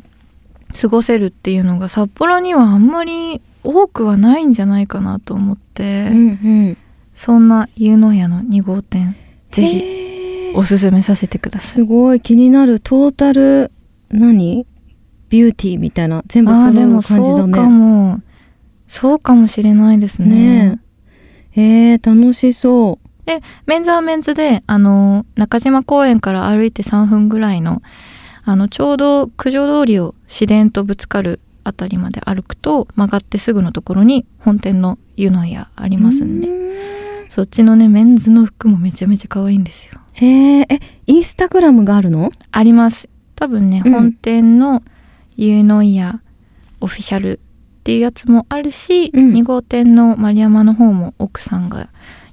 [0.80, 6.22] 過ごせるっていうのが札幌にはあんまり多くはないんじゃないかなと思って、うんう
[6.70, 6.78] ん。
[7.14, 9.16] そんな有能屋の2号店
[9.50, 11.70] ぜひひおすすめさせてください。
[11.72, 12.80] すごい気になる。
[12.80, 13.70] トータル
[14.10, 14.66] 何？
[15.28, 16.22] ビューティーみたいな。
[16.26, 18.20] 全部あーで揃うもそう感じだかねも
[18.92, 20.28] そうかもしれないですね。
[20.68, 20.80] ね。
[21.56, 22.98] ええー、楽しそ
[23.64, 27.80] メンズはメンズであの中島公園から歩いて3分ぐらいの
[28.44, 36.48] あのちょうど九条通りを市電とぶつかるあたりまで歩くと曲がってすぐのところに本店の湯の屋ありうますんで。
[36.48, 37.30] ん。
[37.30, 40.00] そっちのねメンズの服もめちゃめちゃ可愛いんですよ。
[40.12, 42.30] へええインスタグラムがあるの？
[42.50, 43.08] あります。
[43.36, 43.92] 多分ね、うん。
[43.92, 44.82] 本店の
[45.38, 46.20] 湯の屋
[46.82, 47.40] オフィシャル
[47.82, 49.32] っていうやつもあるし、うん。
[49.32, 51.88] 2号店の丸山の方も奥さんが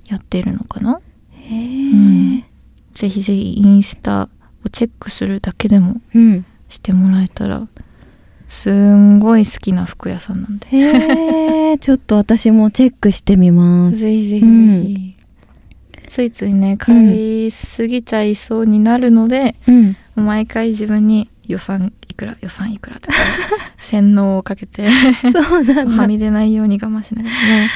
[0.07, 1.01] やってるのかな。
[1.31, 2.45] へえん。
[2.93, 4.29] ぜひぜひインスタ
[4.63, 6.45] をチェックするだけでもうん。
[6.67, 7.67] してもらえたら
[8.47, 10.67] すんごい好きな服屋さんなんで。
[10.67, 13.97] へえ ちょっと私もチェックしてみます。
[13.97, 14.45] ぜひぜひ。
[14.45, 15.13] うん。
[16.07, 19.95] ついついね買いすぎちゃいそうになるので、うん。
[20.15, 23.17] 毎回自分に予算いくら予算いくらとか
[23.79, 24.89] 洗脳をかけて
[25.31, 26.01] そうなんだ。
[26.01, 27.69] はみ出ないように我慢しながらね。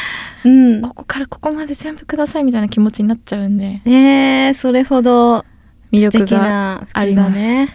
[0.43, 0.81] うん。
[0.81, 3.81] ここからここまで全部くださいみたいな気持ちになっちゃうんで。
[3.85, 5.45] えー、それほど
[5.93, 7.35] 魅力がなあります。
[7.35, 7.69] ね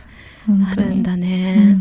[0.70, 1.76] あるんだね、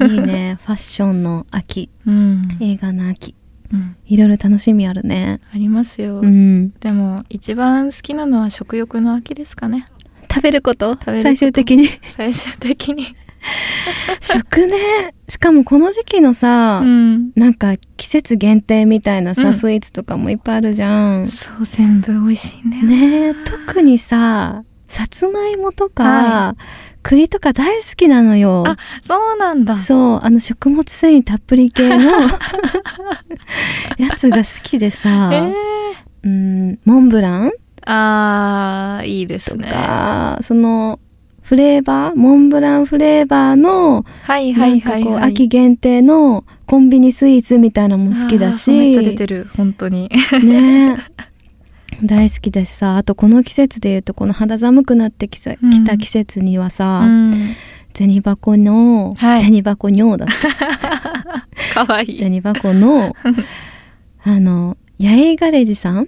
[0.00, 0.58] いいね。
[0.66, 1.90] ファッションの秋。
[2.06, 3.34] うん、うん映画の秋。
[3.72, 3.96] うん。
[4.06, 5.40] いろいろ楽しみあるね。
[5.52, 6.70] ありますよ、うん。
[6.80, 9.86] でも一番好きなのは食欲の秋ですかね。
[10.32, 10.98] 食べること。
[11.04, 11.88] 最終的に。
[12.16, 13.16] 最終的に
[14.20, 15.14] 食ね。
[15.28, 17.30] しかもこの時期のさ、うん。
[17.34, 19.54] なんか季節限定みたいなさ、うん。
[19.54, 21.28] スイーツとかもいっぱいあるじゃん。
[21.28, 23.28] そう全部美味しいんだよね。
[23.28, 26.56] え特にささつまいもとか、は
[27.02, 28.64] 栗とか大好きなのよ。
[28.66, 28.76] あ
[29.06, 29.78] そうなんだ。
[29.78, 31.96] そうあの食物繊維たっぷり系の
[33.98, 35.52] やつが好きでさ、え
[36.24, 37.50] うんモンブランー、
[37.86, 40.98] あーいいですとねか、その
[41.50, 48.70] フレーバーモンブランフレーバーのはいなはいはい、んかこう、はい、秋限定のコンビニスイーツみたいなのも好きだし。
[48.70, 50.08] めっちゃ出てる本当に。
[50.44, 51.04] ね。
[52.04, 52.98] 大好きだしさ。
[52.98, 55.72] あとこの季節でいうとこの肌寒くなってきさ、うん。
[55.72, 57.56] きた季節にはさ、うん。
[57.94, 59.42] 銭箱の、はい。
[59.42, 61.48] 銭箱尿だった。
[61.84, 62.16] かわいい。
[62.16, 63.12] 銭箱の
[64.22, 66.06] あの八重ガレージさん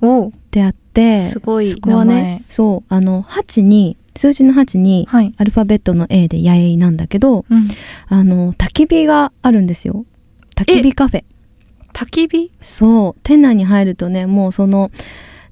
[0.00, 5.32] おってあってすごいそこはねそうあの8に数字の8にはい。
[5.38, 7.68] アルファベットの A で八重なんだけどうん。
[8.08, 10.04] あの焚き火があるんですよ。
[10.56, 11.24] 焚き火カフェ。
[11.92, 12.52] 焚き火？
[12.60, 13.20] そう。
[13.22, 14.90] 店内に入るとねもうその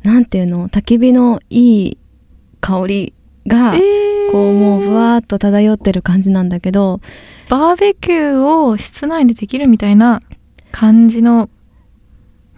[0.03, 0.69] なんていうの？
[0.69, 1.99] 焚き火のいい
[2.61, 3.15] 香り
[3.47, 4.33] が、えー。
[4.33, 7.01] こうもうぶわーっと漂ってる感じなんだけど。
[7.49, 10.21] バーベキューを室内でできるみたいな
[10.73, 11.49] 感じの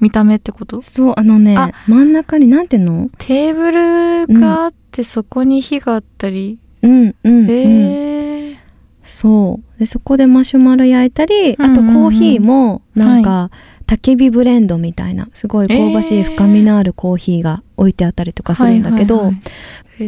[0.00, 0.82] 見た目ってこと？
[0.82, 1.72] そうあのねあ。
[1.86, 3.10] 真ん中になんていうの？
[3.18, 8.58] テーブルがあってそこに火があったり、うんうん、うん、へえ
[9.02, 9.78] そう。
[9.78, 13.50] でそこでマシュマロ焼いたり、あとコーヒーもなんか、
[13.86, 19.42] 焚き火ブレンドみたいなすごい香ばしいえー深みのあるコーヒーが置いてあったりとかするんだけど、はいはいはい。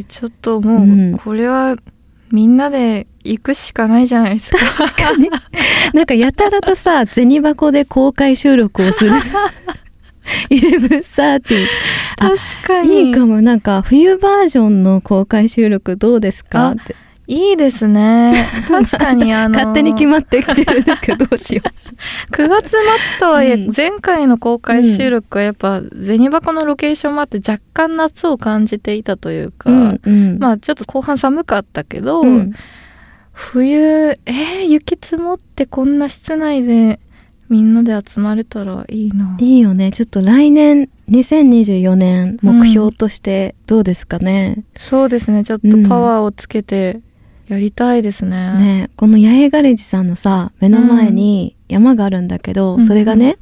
[0.00, 1.18] えちょっともう、うん。
[1.18, 1.76] これは
[2.32, 4.58] みんなで行くしかないじゃないですか。
[4.58, 5.30] 確かに。
[5.92, 9.12] なんかやたらとさ銭箱で公開収録をする。
[10.50, 11.66] 1130
[12.18, 13.08] あ確かに。
[13.08, 13.40] いいかも。
[13.42, 16.94] なんか冬バージョンの公開収録どうですかあって
[17.30, 18.44] いいですね。
[18.66, 21.62] 確かにあの勝手に決まってきてるんだけどどうしよ
[22.32, 22.78] 9 月末
[23.20, 23.72] とはいえ、うん。
[23.74, 29.52] 前回の公開収録はやっぱ銭箱のロケーションもあって若干夏を感じていたというう。
[29.52, 32.52] か、うんうん、まあちょっと後半寒かったけど、うん。
[33.32, 36.98] 冬えー、雪積もってこんな室内で
[37.48, 39.36] みんなで集まれたらいいな。
[39.38, 39.92] いいよね。
[39.92, 45.44] ちょっと来年2024年目標としてどうですかね、そうですね。
[45.44, 47.00] ちょっとパワーをつけて
[47.50, 53.38] やりたいですね、ねこの八重ガレージさんのさ目の前に山があるんだけど、うんそれがね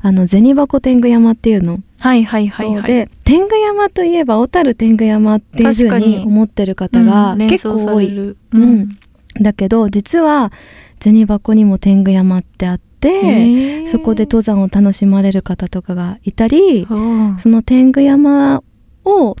[0.00, 2.82] あの銭箱天狗山っていうの、はいはいはいはい。
[2.82, 6.24] で天狗山といえば小樽天狗山っていうふうにに。
[6.24, 8.98] 思ってる方が結構多い、うん。
[9.40, 10.50] だけど実は
[11.00, 18.62] 銭箱にも天狗山ってあって、そこで登山を楽しまれる方とかがいたりあその天狗山
[19.04, 19.36] を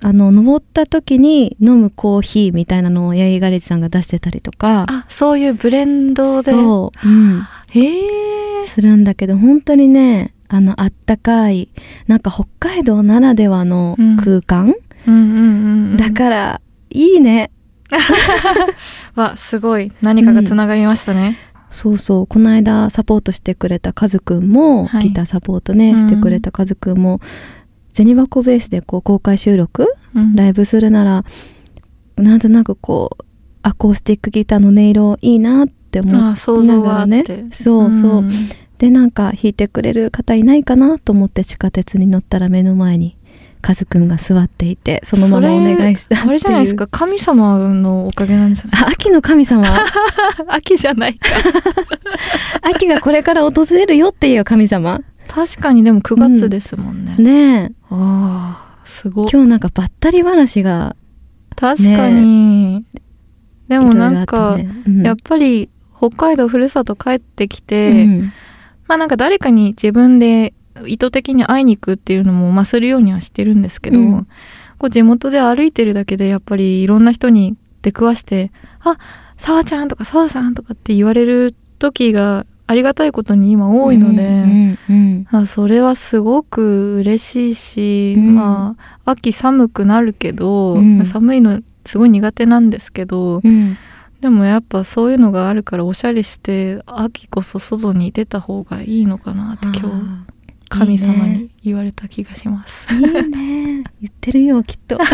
[0.00, 4.84] あの登った時に飲むコーヒーみたいなのを八重ガレージさんが出してたりとか。
[4.88, 6.50] あそういうブレンドで。
[6.50, 8.66] そう、うん、へえ。
[8.66, 11.68] するんだけど本当にねあのあったかい
[12.06, 14.74] なんか北海道ならではの空間、
[15.06, 17.50] うんうんうんうんだからいいね。
[19.14, 19.92] わすごい。
[20.02, 21.38] 何かがつながりましたね、
[21.70, 22.26] そうそう。
[22.26, 25.08] この間サポートしてくれたカズくんも、はい。
[25.08, 27.20] ギターサポートね、うんしてくれたカズくんも
[27.96, 30.34] 銭箱ベースでこう公開収録うん。
[30.34, 31.24] ライブするなら
[32.16, 33.24] なんとなくこう
[33.62, 38.30] アコースティックギターの音色いいなって思っあ想像があって、ねそうそう、ん。
[38.78, 43.16] でなんか弾いてくれる方いないかなと思って地下鉄に乗ったら目の前に
[43.62, 46.86] カズくんが座っていてそのままお願いしたあれじゃないですか？
[46.86, 49.84] 神様のおかげなんですよねあ秋の神様。
[50.48, 51.30] 秋じゃないか。
[52.62, 57.72] 秋がこれから訪れるよっていう神様確かにでも9月ですもんね、ねえ。
[57.90, 59.26] ああすご。
[59.26, 60.96] い今日なんかばったり話が
[61.56, 62.84] 確かに、
[63.68, 64.68] でもなんいか、ね。
[64.86, 65.02] うん。
[65.02, 68.32] やっぱり北海道ふるさと帰ってきて、うん。
[68.86, 70.54] まあなんか誰かに自分で
[70.86, 74.28] 意図的に会いに行くっていうのもまあするようにはしてるんですけど、うん。
[74.78, 78.98] こう地元で歩いてるだけでやっぱりいろんな人に出くわして「あ
[79.38, 88.34] さわちゃん」とか「さわさん」とかって言われる時がありがたいことに今多いので、うんうんあそれはすごく嬉しいし、うん。
[88.34, 91.04] まあ秋寒くなるけど、うん。
[91.04, 93.76] 寒いのすごい苦手なんですけど、うん。
[94.20, 100.26] でもやっぱそういうのがあるからおしゃれして秋こそ外に出た方がいいのかなって今日あ
[100.68, 102.86] 神様に言われた気がします。
[102.88, 103.84] ーいいね。
[104.00, 104.98] 言ってるよきっと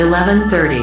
[0.00, 0.80] 1130.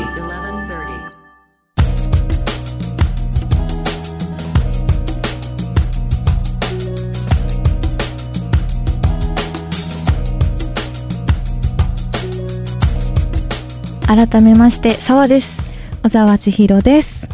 [14.06, 15.64] 改めまして沢です、
[16.04, 17.28] 小沢千尋です。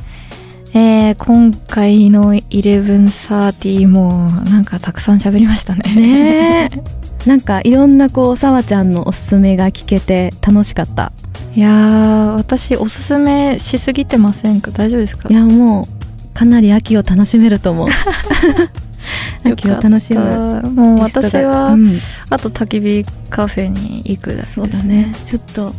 [0.74, 5.82] えー、今回の1130もなんかたくさん喋りましたね。
[5.94, 7.04] ねえ。
[7.28, 11.12] なんかいろんなこうさわちゃんのおすすめが聞けて楽しかった
[11.56, 14.72] いやー私おすすめしすぎてませんか？
[14.72, 15.30] 大丈夫ですか？
[15.30, 17.88] いやもうかなり秋を楽しめると思う。
[19.46, 22.00] 秋を楽しむもう私は、うん。
[22.30, 25.12] あと焚き火カフェに行くだけです、そうだね。
[25.26, 25.74] ちょっと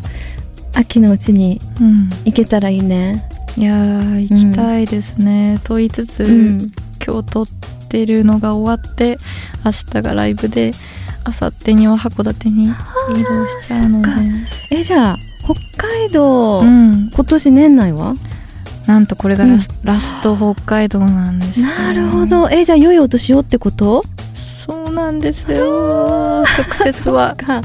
[0.74, 2.08] 秋のうちにうん。
[2.24, 3.26] 行けたらいいね。
[3.56, 6.72] いやー行きたいですね、と言いつつ、うん。
[7.04, 7.46] 今日撮っ
[7.88, 9.16] てるのが終わって
[9.64, 10.72] 明日がライブで
[11.26, 12.74] 明後日には函館に移動
[13.48, 14.08] しちゃうので。
[14.70, 17.10] えじゃあ北海道、うん。
[17.14, 18.14] 今年年内は？
[18.86, 22.50] なんとこれがラス,、ラスト北海道なんですよなるほど。
[22.50, 24.02] えじゃあ良いお年をってこと？
[24.66, 26.42] そうなんですよ。
[26.80, 27.34] 直接は。
[27.36, 27.62] か。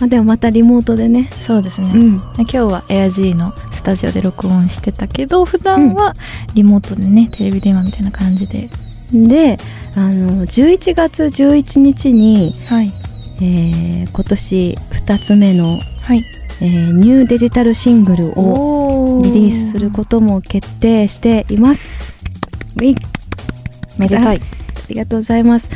[0.00, 1.28] あでもまたリモートでね。
[1.46, 2.16] そうですね、うん。
[2.38, 6.12] 今日は AirG のスタジオで録音してたけど普段は
[6.54, 8.68] リモートでねテレビ電話みたいな感じで。
[9.12, 9.56] で
[9.94, 12.92] あの11月11日に、はい。
[13.40, 16.24] えー今年2つ目の、はい
[16.60, 22.24] えーニューデジタルシングルをおリリースすることも決定しています。
[23.98, 24.36] めでたい。
[24.36, 24.40] あ
[24.88, 25.20] りがとう。
[25.20, 25.70] ございます。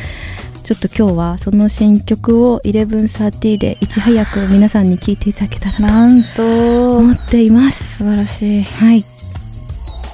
[0.62, 5.86] ちょっと今日はその新曲を1130でいち早く皆さんに聴いていただけたらな。
[5.88, 6.30] なんと。
[6.36, 7.98] と思っています。
[7.98, 8.62] 素晴らしい。
[8.62, 9.02] はい。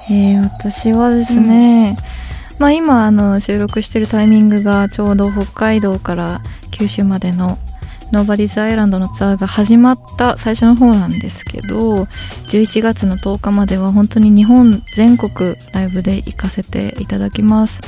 [0.09, 1.97] えー私はですね、
[2.59, 7.59] まあ今あの収録してるタイミングがちょうど北海道から九州までの
[8.12, 12.04] ノーバディズアイランドのツアーが始まった最初の方なんですけど
[12.48, 17.80] 11月の10日までは本当に日本全国ライブで行かせていただきます。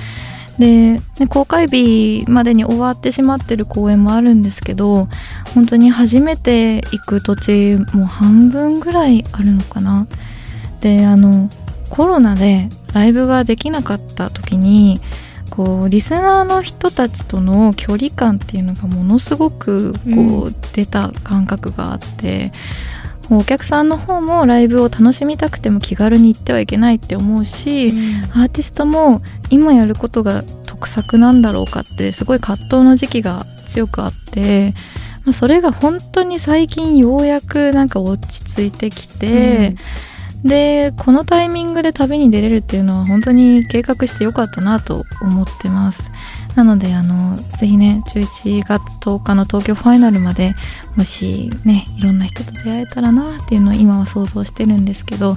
[0.59, 5.09] で、公開日までに終わってしまってる公演もあるんですけど
[5.55, 10.09] 本当に初めて行く土地もう半分ぐらいあるのかな。
[10.81, 11.49] であの
[11.91, 15.01] コロナでライブができなかった時に
[15.59, 20.11] ここうリスナーの人たちとの距離感っていうのがものすごくこう、
[20.47, 20.55] うん。
[20.73, 22.53] 出た感覚があって
[23.31, 27.89] お客さんの方もライブを楽しみたくても気軽に行ってはいけないって思うし、
[28.33, 34.73] アーティストも今やることが得策なんだろうかってすごい葛藤の時期が強くあって、
[35.25, 39.77] まあ、それが本当に最近ようやくなんか落ち着いてきて、
[40.45, 46.11] でこのタイミングで旅に出れるっていうのは本当に計画してよかったなと思ってます。
[46.55, 50.55] なのであのぜひね11月10日の東京ファイナルまで
[50.97, 55.37] もしねいろんな人と出会えたらなっていうのを今は想像してるんですけど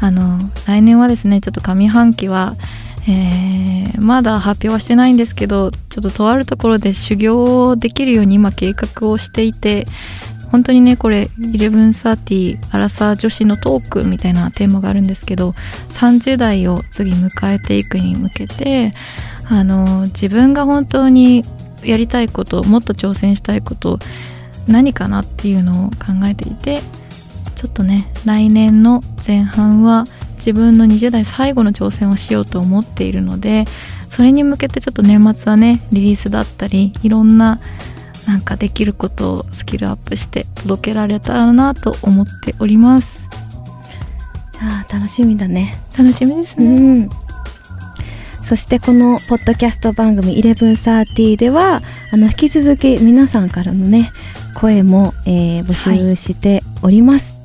[0.00, 2.54] あの来年はですねちょっと上半期は
[3.06, 3.74] えー
[4.04, 9.86] まだ発表はしてないんですけどちょっととあるところで修行できるように今計画をしていて
[10.54, 15.50] 本当にねこれ1130アラサー女子のトークみたいなテーマがあるんですけど
[15.90, 18.94] 30代を次迎えていくに向けて
[19.50, 21.42] あの自分が本当に
[21.82, 23.98] やりたいこともっと挑戦したいこと
[24.68, 26.78] 何かなっていうのを考えていて
[27.56, 30.04] ちょっとね来年の前半は
[30.36, 33.64] 自分の20代最後の挑戦をしようと思っているので
[34.08, 37.60] それに向けてちょっと年末はねリリースだったりいろんな
[38.26, 43.28] なんかできることをスキルアップして届けられたらなと思っております。
[44.60, 45.78] あー楽しみだね。
[45.96, 47.08] 楽しみですうね、ん。
[48.44, 51.80] そしてこのポッドキャスト番組1130では
[52.12, 54.12] あの引き続き皆さんからのね
[54.54, 57.36] 声も、えー募集しております、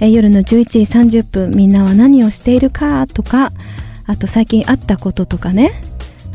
[0.00, 0.80] えー夜の11時
[1.20, 3.52] 30分みんなは何をしているかとか
[4.06, 5.80] あと最近あったこととかね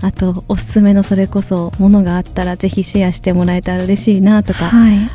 [0.01, 4.71] あとおすすめのそれこそものがあったらぜひシェアしてもらえたら嬉しいなとか、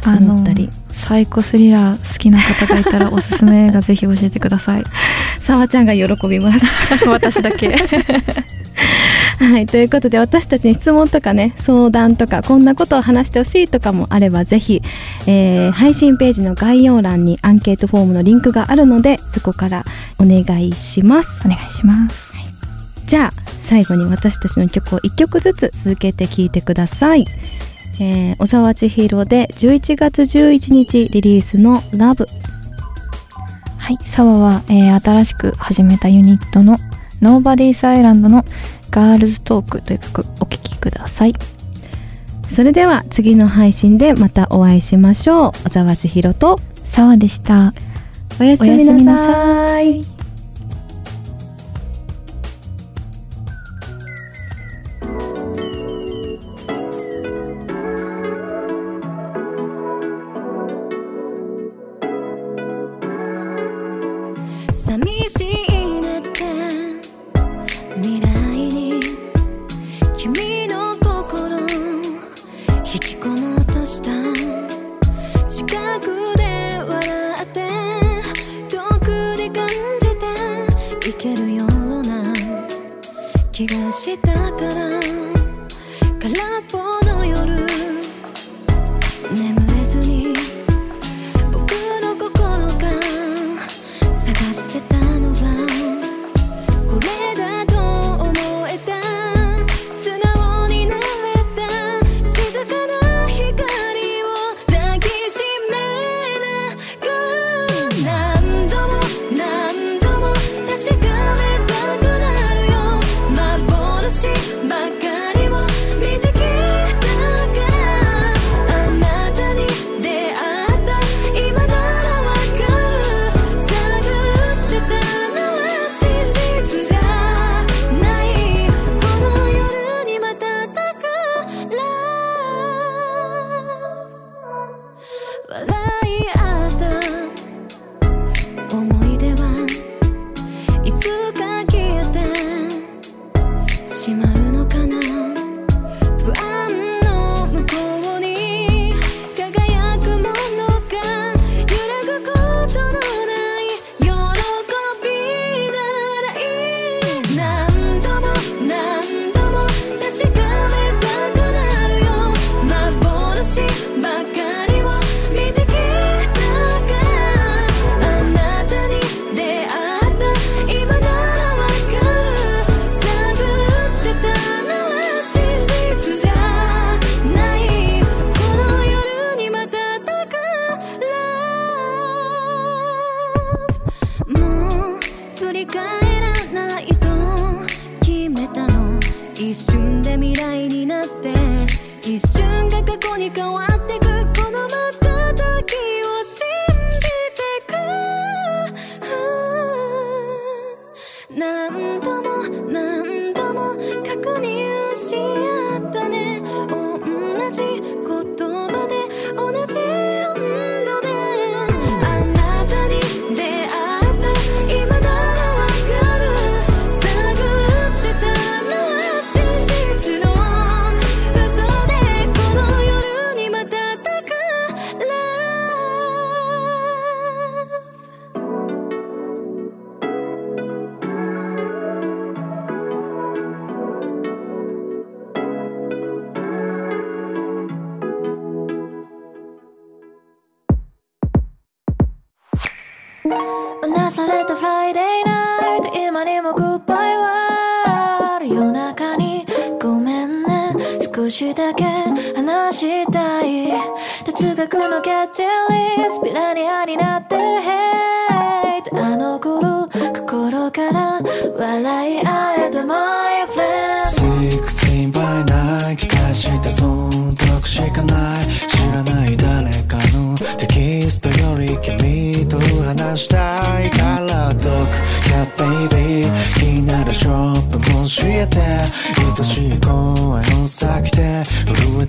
[0.06, 0.68] 思ったり。
[0.94, 4.82] サイコスリラー好きな方がいたらおすすめがぜひ教えてください。
[5.38, 6.64] さわちゃんが喜びます。
[7.06, 7.74] 私だけ。
[9.38, 14.80] はい、ということで私たちに質問とかね相談とかこんなことを話してほしいとかもあればぜひ、
[15.26, 19.84] えー配信ページの概要欄にアンケートフォームのリンクがあるのでそこから
[20.18, 21.28] お願いします。
[21.44, 22.23] お願いします
[23.06, 23.30] じゃあ
[23.62, 27.24] 最後に私たちの曲を1曲ずつ続けて聴いてください、
[28.00, 32.26] えー小沢千尋で11月11日リリースの「ラブ。
[33.76, 36.76] はい、サワは、えー新しく始めたユニットの
[37.20, 38.44] Nobody's Island の
[38.90, 41.34] ガールズトークという曲お聴きください。
[42.54, 45.52] それでは次の配信でまたお会いしましょう。
[45.64, 47.74] 小沢千尋とサワでした。
[48.40, 50.13] おやすみなさい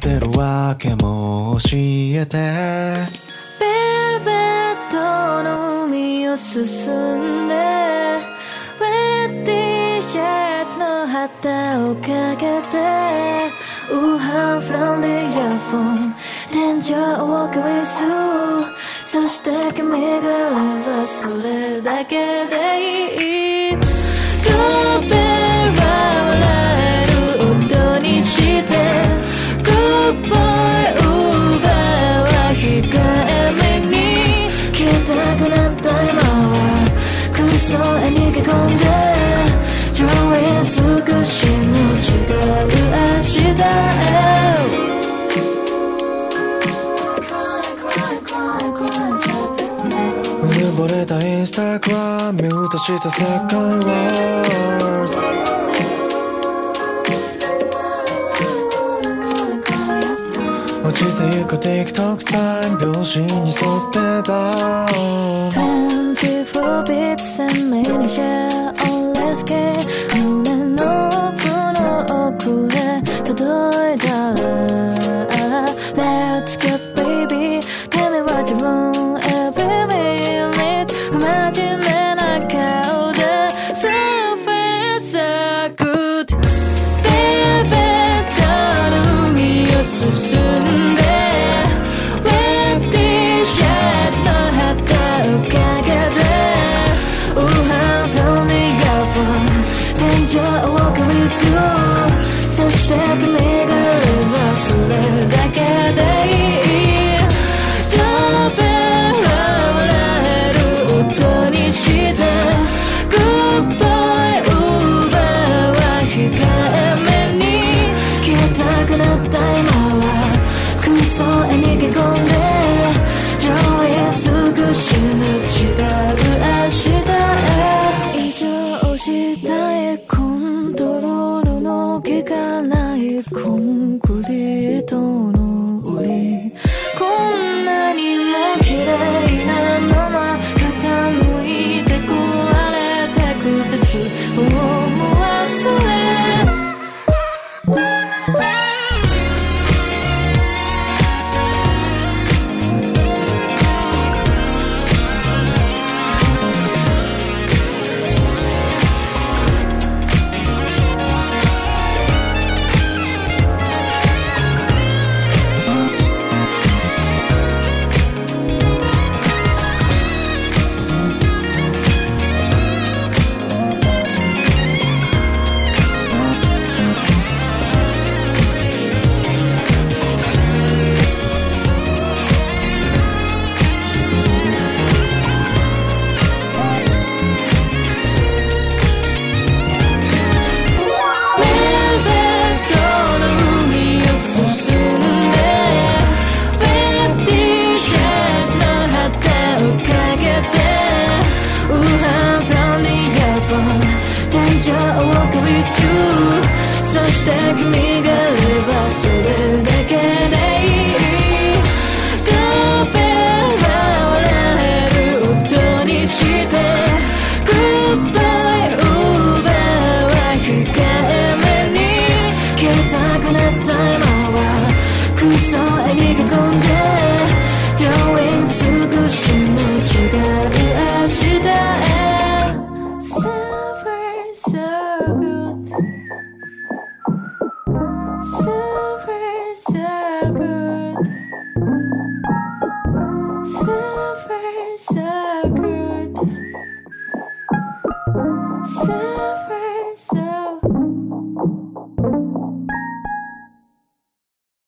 [0.06, 2.38] てるわけも教えて。
[3.60, 3.66] ベ
[4.20, 12.78] ルベットの海を進んでウェッティシャツの旗をかけて
[13.92, 16.16] ウーハンフロンディヤフォン
[16.52, 17.84] 天井を越え
[19.06, 23.65] そそして君がればそれだけでいい。
[37.72, 38.86] 空に駆け込んで
[39.96, 41.52] Drawing 少しの
[41.98, 43.36] 違う明日。
[43.62, 44.26] へ
[50.76, 55.55] 溺れたインスタグラムとした世界は
[60.96, 64.88] 落ちてゆく TikTok タイム拍子に沿ってた
[65.52, 69.44] 24 beats and many share all let's
[89.96, 90.95] susun